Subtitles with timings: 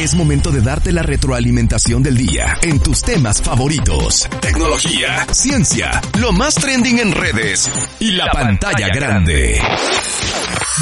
[0.00, 4.26] Es momento de darte la retroalimentación del día en tus temas favoritos.
[4.40, 9.60] Tecnología, ciencia, lo más trending en redes y la, pantalla, grande.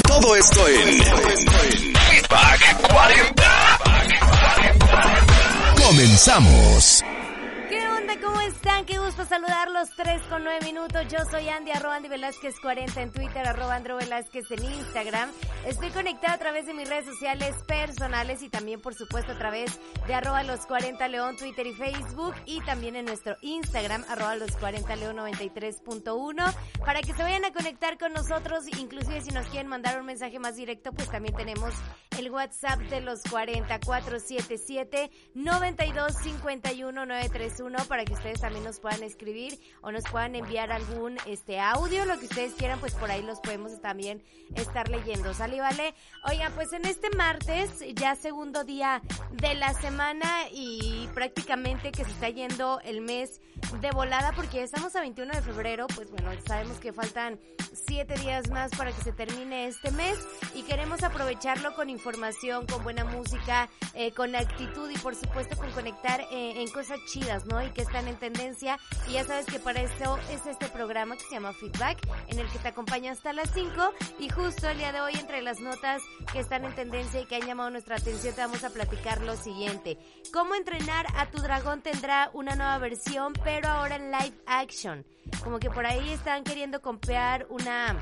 [0.07, 0.99] Todo esto en
[1.97, 3.79] Feedback 40.
[5.85, 7.03] Comenzamos.
[8.61, 8.79] ¿Qué onda?
[8.79, 8.85] ¿Cómo están?
[8.85, 9.89] Qué gusto saludarlos.
[9.95, 11.07] 3 con 9 minutos.
[11.09, 15.29] Yo soy Andy, arroba Andy Velázquez 40 en Twitter, arroba Andro Velázquez en Instagram.
[15.65, 19.79] Estoy conectada a través de mis redes sociales personales y también, por supuesto, a través
[20.07, 24.55] de arroba los 40 León, Twitter y Facebook y también en nuestro Instagram, arroba los
[24.57, 26.53] 40 León 93.1
[26.85, 28.65] para que se vayan a conectar con nosotros.
[28.77, 31.73] Inclusive si nos quieren mandar un mensaje más directo, pues también tenemos
[32.17, 39.03] el WhatsApp de los 40 477 92 51 931 para que ustedes también nos puedan
[39.03, 43.21] escribir o nos puedan enviar algún este audio, lo que ustedes quieran, pues por ahí
[43.21, 44.23] los podemos también
[44.55, 45.35] estar leyendo.
[45.35, 45.93] ¿Sale vale?
[46.27, 52.09] Oigan, pues en este martes, ya segundo día de la semana y prácticamente que se
[52.09, 53.39] está yendo el mes
[53.81, 57.39] de volada porque estamos a 21 de febrero, pues bueno, sabemos que faltan
[57.73, 60.17] siete días más para que se termine este mes
[60.55, 65.71] y queremos aprovecharlo con información, con buena música, eh, con actitud y por supuesto con
[65.71, 67.63] conectar eh, en cosas chidas, ¿no?
[67.63, 71.31] Y que están en y ya sabes que para eso es este programa que se
[71.31, 71.97] llama Feedback
[72.29, 73.69] en el que te acompaña hasta las 5
[74.17, 76.01] y justo el día de hoy entre las notas
[76.31, 79.35] que están en tendencia y que han llamado nuestra atención te vamos a platicar lo
[79.35, 79.97] siguiente.
[80.31, 85.05] ¿Cómo entrenar a tu dragón tendrá una nueva versión pero ahora en live action?
[85.43, 88.01] Como que por ahí están queriendo copiar una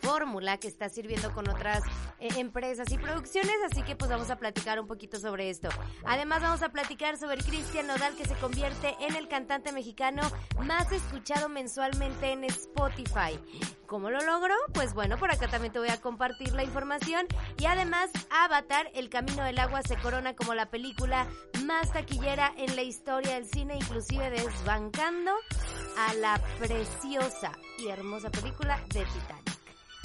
[0.00, 1.82] fórmula que está sirviendo con otras
[2.18, 5.68] eh, empresas y producciones, así que pues vamos a platicar un poquito sobre esto.
[6.04, 10.22] Además vamos a platicar sobre Cristian Nodal que se convierte en el cantante mexicano
[10.64, 13.38] más escuchado mensualmente en Spotify.
[13.86, 14.54] ¿Cómo lo logró?
[14.72, 17.26] Pues bueno, por acá también te voy a compartir la información
[17.58, 21.26] y además Avatar, El Camino del Agua se corona como la película
[21.64, 25.32] más taquillera en la historia del cine, inclusive desbancando
[25.98, 29.39] a la preciosa y hermosa película de Titanic.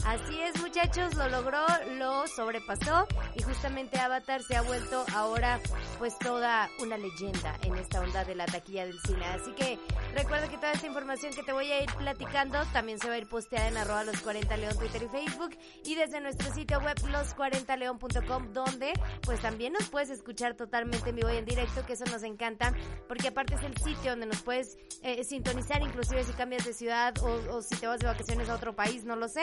[0.05, 1.65] Así es, muchachos, lo logró,
[1.97, 5.59] lo sobrepasó y justamente Avatar se ha vuelto ahora
[5.97, 9.25] pues toda una leyenda en esta onda de la taquilla del cine.
[9.25, 9.79] Así que
[10.13, 13.17] recuerda que toda esta información que te voy a ir platicando también se va a
[13.17, 16.97] ir posteada en arroba los 40 león Twitter y Facebook y desde nuestro sitio web
[16.97, 22.05] los40león.com donde pues también nos puedes escuchar totalmente en vivo y en directo que eso
[22.11, 22.73] nos encanta
[23.07, 27.15] porque aparte es el sitio donde nos puedes eh, sintonizar inclusive si cambias de ciudad
[27.23, 29.41] o, si te vas de vacaciones a otro país, no lo sé.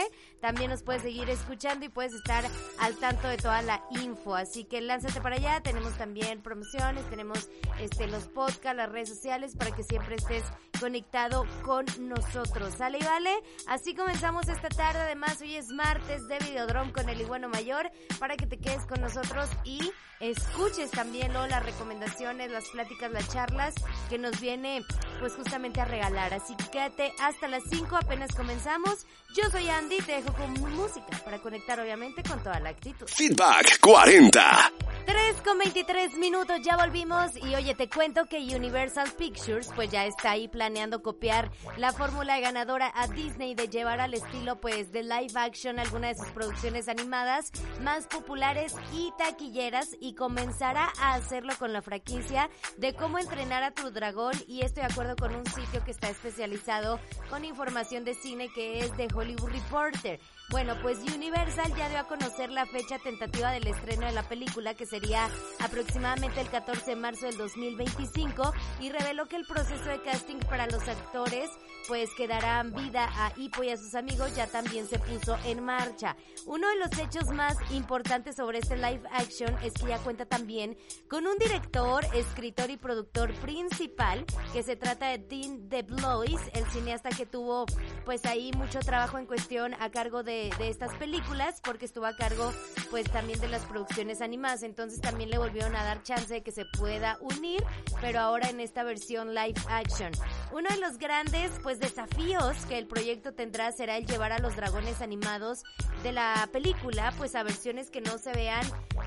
[0.52, 2.44] Nos puedes seguir escuchando y puedes estar
[2.78, 4.34] al tanto de toda la info.
[4.34, 5.60] Así que lánzate para allá.
[5.62, 7.48] Tenemos también promociones, tenemos
[7.80, 10.44] este los podcasts, las redes sociales para que siempre estés
[10.78, 12.74] conectado con nosotros.
[12.74, 13.34] ¿Sale y vale?
[13.66, 15.00] Así comenzamos esta tarde.
[15.00, 19.00] Además, hoy es martes de Videodrome con el Iguano Mayor para que te quedes con
[19.00, 19.90] nosotros y
[20.20, 21.46] escuches también ¿no?
[21.48, 23.74] las recomendaciones, las pláticas, las charlas
[24.08, 24.84] que nos viene
[25.18, 26.32] pues justamente a regalar.
[26.32, 29.06] Así que quédate hasta las 5, apenas comenzamos.
[29.34, 33.06] Yo soy Andy, te dejo con música para conectar obviamente con toda la actitud.
[33.06, 34.72] Feedback 40.
[35.04, 40.04] 3 con 23 minutos, ya volvimos y oye, te cuento que Universal Pictures pues ya
[40.06, 45.02] está ahí planeando copiar la fórmula ganadora a Disney de llevar al estilo pues de
[45.02, 51.52] live action alguna de sus producciones animadas más populares y taquilleras y comenzará a hacerlo
[51.58, 55.46] con la franquicia de cómo entrenar a tu dragón y estoy de acuerdo con un
[55.46, 60.20] sitio que está especializado con información de cine que es de Hollywood Reporter.
[60.50, 64.74] Bueno, pues Universal ya dio a conocer la fecha tentativa del estreno de la película,
[64.74, 65.30] que sería
[65.60, 70.66] aproximadamente el 14 de marzo del 2025, y reveló que el proceso de casting para
[70.66, 71.48] los actores,
[71.88, 75.64] pues que darán vida a Hippo y a sus amigos, ya también se puso en
[75.64, 76.16] marcha.
[76.46, 80.76] Uno de los hechos más importantes sobre este live action es que ya cuenta también
[81.08, 87.10] con un director, escritor y productor principal, que se trata de Dean DeBlois, el cineasta
[87.10, 87.66] que tuvo
[88.04, 92.16] pues ahí mucho trabajo en cuestión a cargo de de, estas películas porque estuvo a
[92.16, 92.52] cargo
[92.90, 94.62] pues también de las producciones animadas.
[94.62, 97.62] Entonces también le volvieron a dar chance de que se pueda unir,
[98.00, 100.12] pero ahora en esta versión live action.
[100.52, 104.54] Uno de los grandes pues desafíos que el proyecto tendrá será el llevar a los
[104.54, 105.62] dragones animados
[106.02, 108.66] de la película pues a versiones que no se vean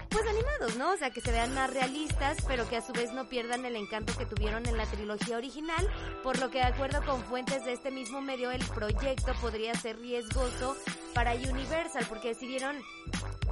[0.10, 0.92] pues animados ¿no?
[0.94, 3.76] O sea, que se vean más realistas, pero que a su vez no pierdan el
[3.76, 5.88] encanto que tuvieron en la trilogía original,
[6.24, 10.00] por lo que de acuerdo con fuentes de este mismo medio, el proyecto podría ser
[10.00, 10.76] riesgoso
[11.14, 12.78] para Universal, porque decidieron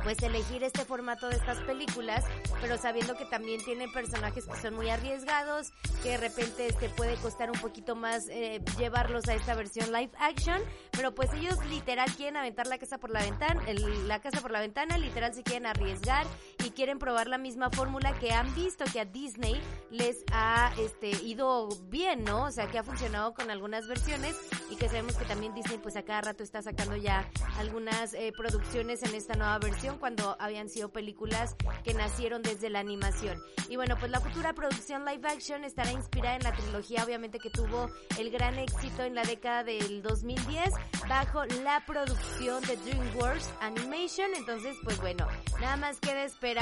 [0.03, 2.25] pues elegir este formato de estas películas,
[2.61, 7.15] pero sabiendo que también tienen personajes que son muy arriesgados, que de repente este puede
[7.17, 12.09] costar un poquito más eh, llevarlos a esta versión live action, pero pues ellos literal
[12.15, 13.61] quieren aventar la casa por la ventana,
[14.07, 16.25] la casa por la ventana, literal se quieren arriesgar
[16.65, 21.09] y quieren probar la misma fórmula que han visto que a Disney les ha este
[21.23, 22.45] ido bien, ¿no?
[22.45, 24.35] O sea, que ha funcionado con algunas versiones
[24.69, 28.31] y que sabemos que también Disney pues a cada rato está sacando ya algunas eh,
[28.35, 33.41] producciones en esta nueva versión cuando habían sido películas que nacieron desde la animación.
[33.69, 37.49] Y bueno, pues la futura producción live action estará inspirada en la trilogía obviamente que
[37.49, 40.69] tuvo el gran éxito en la década del 2010
[41.09, 44.31] bajo la producción de DreamWorks Animation.
[44.35, 45.27] Entonces, pues bueno,
[45.59, 46.52] nada más queda esperar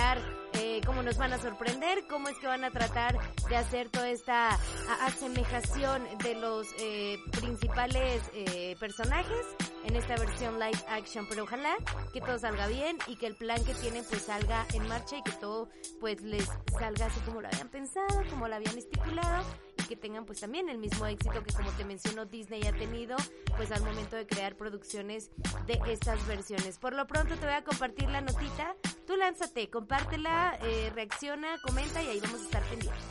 [0.54, 3.18] eh, cómo nos van a sorprender, cómo es que van a tratar
[3.50, 4.58] de hacer toda esta
[5.02, 9.46] asemejación de los eh, principales eh, personajes
[9.84, 11.76] en esta versión live action, pero ojalá
[12.14, 15.24] que todo salga bien y que el plan que tienen pues salga en marcha y
[15.24, 15.70] que todo
[16.00, 16.46] pues les
[16.80, 19.44] salga así como lo habían pensado, como lo habían estipulado
[19.78, 23.16] y que tengan pues también el mismo éxito que como te menciono Disney ha tenido
[23.58, 25.32] pues al momento de crear producciones
[25.68, 26.78] de estas versiones.
[26.78, 28.76] Por lo pronto te voy a compartir la notita,
[29.08, 33.04] tú lánzate, compártela, eh, reacciona, comenta y ahí vamos a estar pendientes.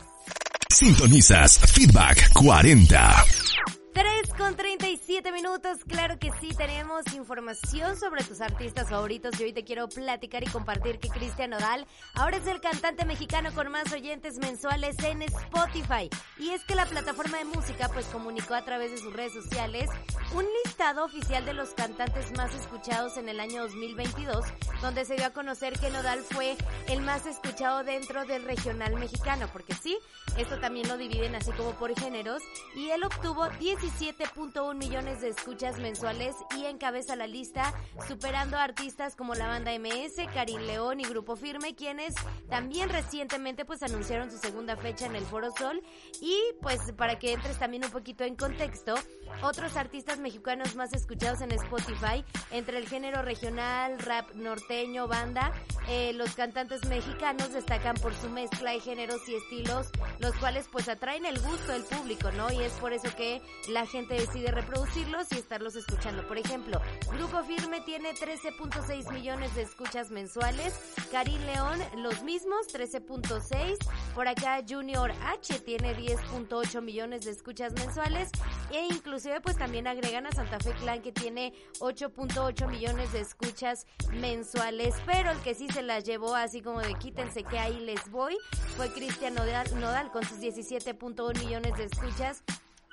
[0.69, 3.80] Sintonizas Feedback 40.
[3.93, 9.53] 3 con 37 minutos, claro que sí, tenemos información sobre tus artistas favoritos y hoy
[9.53, 13.91] te quiero platicar y compartir que Cristian Nodal ahora es el cantante mexicano con más
[13.91, 16.09] oyentes mensuales en Spotify.
[16.37, 19.89] Y es que la plataforma de música pues comunicó a través de sus redes sociales
[20.33, 24.45] un listado oficial de los cantantes más escuchados en el año 2022,
[24.81, 26.55] donde se dio a conocer que Nodal fue
[26.87, 29.97] el más escuchado dentro del regional mexicano, porque sí,
[30.37, 32.41] esto también lo dividen así como por géneros,
[32.73, 37.73] y él obtuvo 10 17.1 millones de escuchas mensuales y encabeza la lista,
[38.07, 42.13] superando artistas como la banda MS, Karim León y Grupo Firme, quienes
[42.47, 45.81] también recientemente pues anunciaron su segunda fecha en el Foro Sol.
[46.21, 48.93] Y pues para que entres también un poquito en contexto,
[49.41, 55.53] otros artistas mexicanos más escuchados en Spotify, entre el género regional, rap norteño, banda,
[55.87, 59.87] eh, los cantantes mexicanos destacan por su mezcla de géneros y estilos,
[60.19, 62.51] los cuales pues atraen el gusto del público, ¿no?
[62.51, 66.27] Y es por eso que la gente decide reproducirlos y estarlos escuchando.
[66.27, 66.81] Por ejemplo,
[67.13, 70.73] Grupo Firme tiene 13.6 millones de escuchas mensuales,
[71.11, 73.77] Karim León los mismos, 13.6,
[74.13, 78.29] por acá Junior H tiene 10.8 millones de escuchas mensuales.
[78.71, 83.85] E inclusive pues también agregan a Santa Fe Clan que tiene 8.8 millones de escuchas
[84.13, 88.09] mensuales, pero el que sí se las llevó así como de quítense que ahí les
[88.11, 88.37] voy
[88.77, 92.43] fue Cristian Nodal, Nodal con sus 17.1 millones de escuchas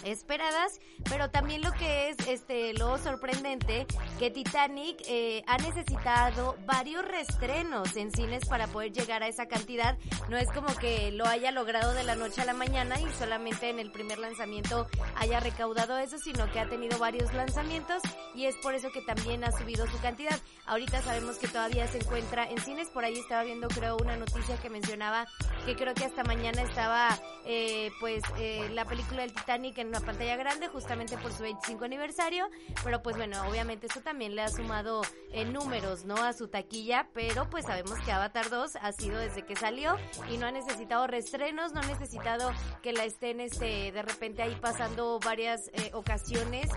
[0.04, 0.80] esperadas,
[1.10, 3.86] pero también lo que es este lo sorprendente
[4.20, 9.98] que Titanic eh, ha necesitado varios restrenos en cines para poder llegar a esa cantidad.
[10.30, 13.70] No es como que lo haya logrado de la noche a la mañana y solamente
[13.70, 18.02] en el primer lanzamiento haya recaudado eso, sino que ha tenido varios lanzamientos
[18.36, 20.40] y es por eso que también ha subido su cantidad.
[20.66, 24.58] Ahorita sabemos que todavía se encuentra en cines, por ahí estaba viendo creo una noticia
[24.58, 25.28] que mencionaba
[25.66, 30.00] que creo que hasta mañana estaba eh, pues eh, la película del Titanic en una
[30.00, 32.50] pantalla grande justamente por su 25 aniversario,
[32.84, 36.16] pero pues bueno, obviamente eso también le ha sumado eh, números, ¿no?
[36.16, 39.98] A su taquilla, pero pues sabemos que Avatar 2 ha sido desde que salió
[40.30, 44.56] y no ha necesitado restrenos, no ha necesitado que la estén este de repente ahí
[44.56, 46.70] pasando varias eh, ocasiones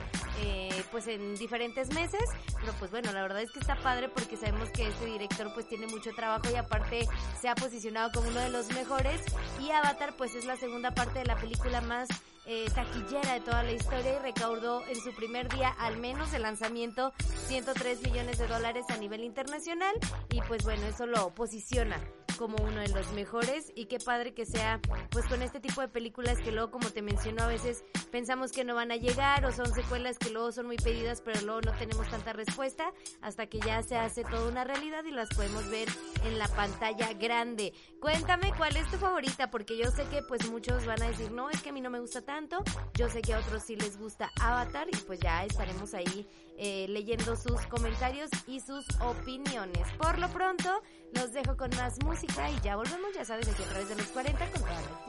[0.90, 2.22] pues en diferentes meses,
[2.60, 5.66] pero pues bueno, la verdad es que está padre porque sabemos que este director pues
[5.66, 7.08] tiene mucho trabajo y aparte
[7.40, 9.22] se ha posicionado como uno de los mejores.
[9.60, 12.08] Y Avatar pues es la segunda parte de la película más
[12.46, 16.38] eh, taquillera de toda la historia y recaudó en su primer día al menos de
[16.38, 17.12] lanzamiento
[17.46, 19.94] 103 millones de dólares a nivel internacional.
[20.30, 21.98] Y pues bueno, eso lo posiciona
[22.36, 25.88] como uno de los mejores y qué padre que sea pues con este tipo de
[25.88, 29.52] películas que luego como te menciono a veces pensamos que no van a llegar o
[29.52, 33.60] son secuelas que luego son muy pedidas pero luego no tenemos tanta respuesta hasta que
[33.60, 35.88] ya se hace toda una realidad y las podemos ver
[36.24, 37.72] en la pantalla grande.
[38.00, 41.50] Cuéntame cuál es tu favorita porque yo sé que pues muchos van a decir no
[41.50, 42.62] es que a mí no me gusta tanto,
[42.94, 46.26] yo sé que a otros sí les gusta Avatar y pues ya estaremos ahí
[46.56, 49.86] eh, leyendo sus comentarios y sus opiniones.
[49.98, 50.82] Por lo pronto,
[51.12, 54.06] los dejo con más música y ya volvemos, ya sabes, aquí a través de los
[54.06, 55.04] 40 con toda la.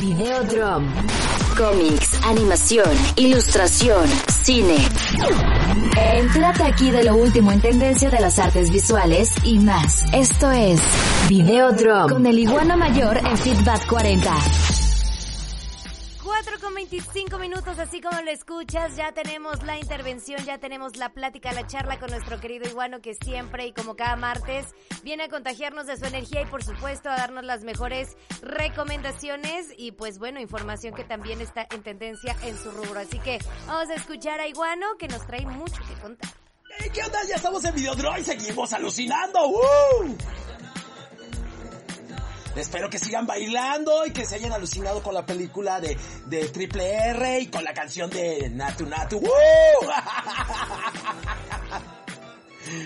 [0.00, 0.92] Videodrum.
[1.56, 4.06] Cómics, animación, ilustración,
[4.42, 4.76] cine.
[5.96, 10.04] Entrate aquí de lo último en tendencia de las artes visuales y más.
[10.12, 10.80] Esto es
[11.30, 14.65] Videodrum con el iguana mayor en Feedback 40.
[16.66, 21.10] 4 con 25 minutos, así como lo escuchas, ya tenemos la intervención, ya tenemos la
[21.12, 24.66] plática, la charla con nuestro querido iguano que siempre y como cada martes
[25.04, 29.92] viene a contagiarnos de su energía y por supuesto a darnos las mejores recomendaciones y
[29.92, 32.98] pues bueno, información que también está en tendencia en su rubro.
[32.98, 36.30] Así que vamos a escuchar a Iguano que nos trae mucho que contar.
[36.92, 37.18] ¿Qué onda?
[37.28, 39.46] Ya estamos en Videodroid, seguimos alucinando.
[39.46, 40.16] ¡Uh!
[42.56, 45.96] Espero que sigan bailando y que se hayan alucinado con la película de,
[46.48, 49.22] Triple R y con la canción de Natu Natu.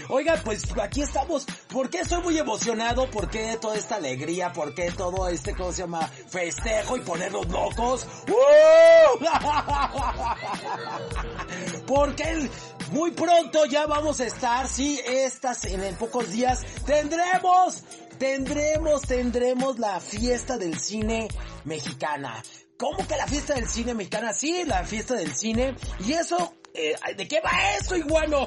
[0.08, 1.46] Oiga, pues aquí estamos.
[1.68, 3.08] ¿Por qué estoy muy emocionado?
[3.10, 4.52] ¿Por qué toda esta alegría?
[4.52, 6.06] ¿Por qué todo este, ¿cómo se llama?
[6.06, 8.06] Festejo y ponerlos locos.
[11.86, 12.50] Porque
[12.92, 17.82] muy pronto ya vamos a estar, sí, estas en pocos días tendremos
[18.20, 21.26] tendremos, tendremos la fiesta del cine
[21.64, 22.42] mexicana.
[22.76, 24.34] ¿Cómo que la fiesta del cine mexicana?
[24.34, 25.74] Sí, la fiesta del cine.
[26.06, 28.46] Y eso, eh, ¿de qué va esto, iguano?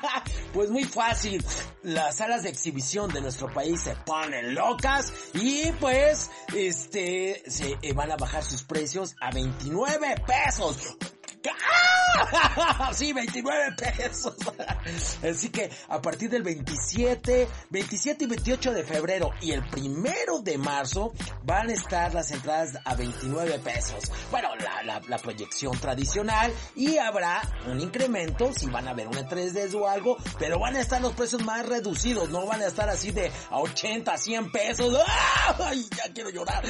[0.52, 1.42] pues muy fácil.
[1.82, 7.92] Las salas de exhibición de nuestro país se ponen locas y pues, este, se eh,
[7.94, 10.96] van a bajar sus precios a 29 pesos.
[11.50, 11.94] ¡Ah!
[12.92, 14.34] Sí, 29 pesos.
[15.22, 20.58] Así que a partir del 27, 27 y 28 de febrero y el primero de
[20.58, 21.12] marzo
[21.44, 24.12] van a estar las entradas a 29 pesos.
[24.30, 29.74] Bueno, la, la, proyección tradicional y habrá un incremento si van a ver una 3D
[29.74, 33.10] o algo, pero van a estar los precios más reducidos, no van a estar así
[33.10, 34.98] de a 80, 100 pesos.
[35.58, 36.62] ¡Ay, ya quiero llorar!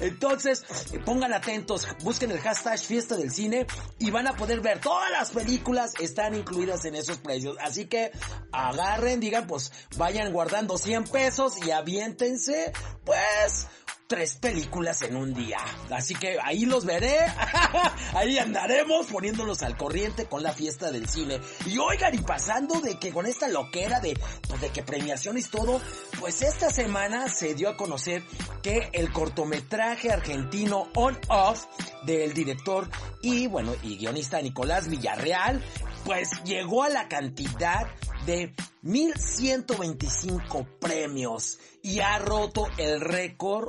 [0.00, 0.64] Entonces,
[1.04, 3.66] pongan atentos, busquen el hashtag fiesta del cine
[3.98, 7.56] y van a poder ver todas las películas están incluidas en esos precios.
[7.60, 8.10] Así que
[8.52, 12.72] agarren, digan, pues vayan guardando 100 pesos y aviéntense,
[13.04, 13.66] pues
[14.08, 15.58] tres películas en un día.
[15.90, 17.18] Así que ahí los veré.
[18.14, 21.38] ahí andaremos poniéndolos al corriente con la fiesta del cine.
[21.66, 25.80] Y oigan, y pasando de que con esta loquera de, pues de que premiaciones todo,
[26.18, 28.24] pues esta semana se dio a conocer
[28.62, 31.66] que el cortometraje argentino On Off
[32.04, 32.88] del director
[33.22, 35.62] y bueno, y guionista Nicolás Villarreal,
[36.04, 37.86] pues llegó a la cantidad
[38.24, 43.68] de 1125 premios y ha roto el récord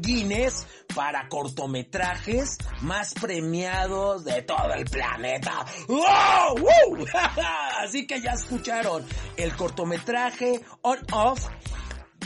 [0.00, 5.64] Guinness para cortometrajes más premiados de todo el planeta.
[7.78, 9.04] Así que ya escucharon
[9.36, 11.48] el cortometraje On Off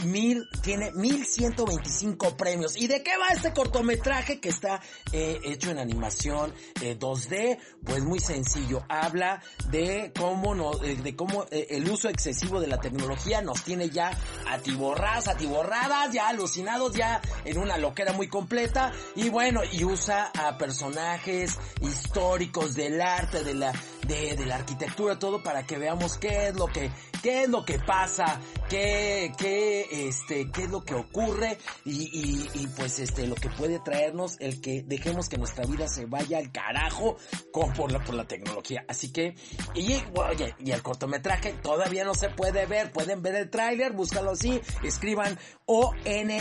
[0.03, 2.75] mil, tiene 1125 premios.
[2.75, 7.33] ¿Y de qué va este cortometraje que está eh, hecho en animación 2D?
[7.33, 8.83] Eh, pues muy sencillo.
[8.89, 13.89] Habla de cómo no, eh, de cómo el uso excesivo de la tecnología nos tiene
[13.89, 14.11] ya
[14.47, 18.91] atiborradas, atiborradas, ya alucinados, ya en una loquera muy completa.
[19.15, 23.73] Y bueno, y usa a personajes históricos del arte, de la,
[24.07, 27.65] de, de la arquitectura, todo para que veamos qué es lo que, qué es lo
[27.65, 33.27] que pasa, qué, qué, este, qué es lo que ocurre y, y, y pues este,
[33.27, 37.17] lo que puede traernos el que dejemos que nuestra vida se vaya al carajo
[37.51, 38.85] con, por la, por la tecnología.
[38.87, 39.35] Así que,
[39.73, 44.31] y, oye, y el cortometraje todavía no se puede ver, pueden ver el tráiler, búscalo
[44.31, 45.95] así, escriban ON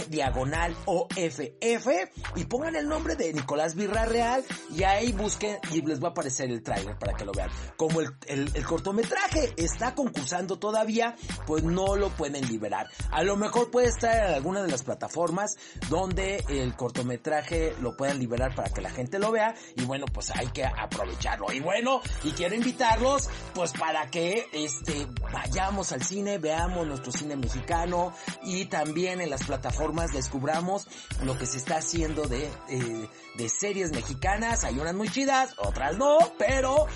[0.08, 1.88] diagonal OFF
[2.36, 4.44] y pongan el nombre de Nicolás Real
[4.74, 7.50] y ahí busquen y les va a aparecer el tráiler para que lo vean.
[7.76, 12.88] Como el, cortometraje está concursando todavía, pues no lo pueden liberar.
[13.10, 15.56] A lo mejor puede estar en alguna de las plataformas
[15.88, 20.30] donde el cortometraje lo puedan liberar para que la gente lo vea y bueno, pues
[20.30, 21.52] hay que aprovecharlo.
[21.52, 27.36] Y bueno, y quiero invitarlos pues para que este vayamos al cine, veamos nuestro cine
[27.36, 30.86] mexicano y también en las plataformas descubramos
[31.22, 34.64] lo que se está haciendo de, eh, de series mexicanas.
[34.64, 36.86] Hay unas muy chidas, otras no, pero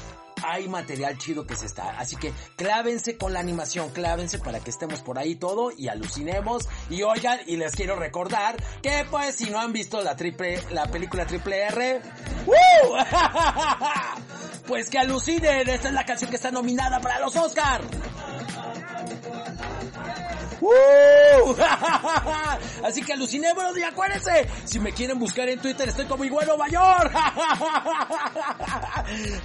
[0.45, 1.99] hay material chido que se está.
[1.99, 6.69] Así que clávense con la animación, clávense para que estemos por ahí todo y alucinemos.
[6.91, 10.87] Y oigan, y les quiero recordar que pues si no han visto la triple, la
[10.87, 12.01] película triple R,
[14.67, 15.69] pues que alucinen.
[15.69, 17.37] Esta es la canción que está nominada para los
[20.61, 22.59] Oscar.
[22.85, 27.11] Así que alucinémonos y acuérdense, si me quieren buscar en Twitter estoy como Iguano Mayor.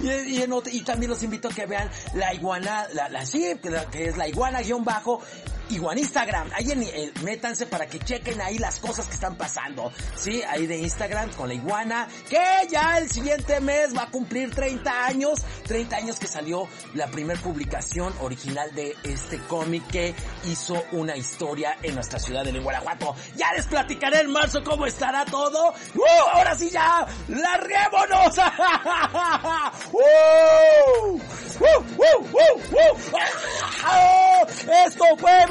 [0.00, 3.54] y, y, también los invito a que vean la iguana, la, la sí,
[3.90, 5.20] que es la iguana guion bajo
[5.70, 6.50] igual Instagram.
[6.54, 9.92] Ahí en, eh, métanse para que chequen ahí las cosas que están pasando.
[10.16, 14.54] Sí, ahí de Instagram con la iguana, que ya el siguiente mes va a cumplir
[14.54, 15.44] 30 años.
[15.66, 21.76] 30 años que salió la primera publicación original de este cómic que hizo una historia
[21.82, 23.14] en nuestra ciudad de Guanajuato.
[23.36, 25.70] Ya les platicaré en marzo cómo estará todo.
[25.94, 26.02] ¡Uh!
[26.32, 28.38] Ahora sí ya, larguémonos.
[29.92, 31.20] ¡Uh!
[34.86, 35.46] Esto fue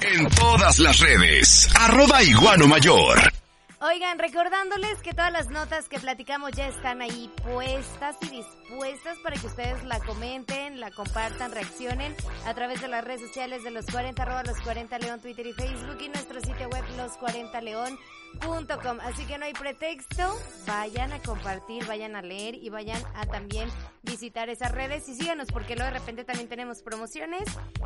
[0.00, 3.32] En todas las redes, arroba iguano mayor.
[3.78, 9.36] Oigan, recordándoles que todas las notas que platicamos ya están ahí puestas y dispuestas para
[9.36, 13.84] que ustedes la comenten, la compartan, reaccionen a través de las redes sociales de los
[13.84, 19.00] 40 arroba los 40 león, Twitter y Facebook y nuestro sitio web los40león.com.
[19.02, 23.68] Así que no hay pretexto, vayan a compartir, vayan a leer y vayan a también
[24.02, 27.44] visitar esas redes y síganos porque luego de repente también tenemos promociones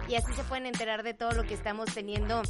[0.09, 2.43] y así se pueden enterar de todo lo que estamos teniendo